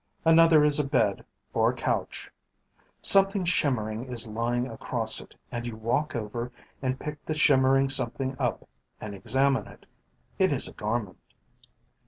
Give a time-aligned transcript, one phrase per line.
[0.25, 1.23] Another is a bed,
[1.53, 2.31] or couch.
[3.03, 8.35] Something shimmering is lying across it and you walk over and pick the shimmering something
[8.39, 8.67] up
[8.99, 9.85] and examine it.
[10.39, 11.19] It is a garment.